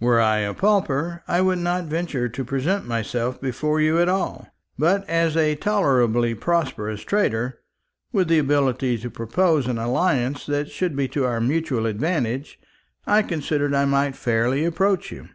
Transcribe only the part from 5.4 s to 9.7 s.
tolerably prosperous trader, with the ability to propose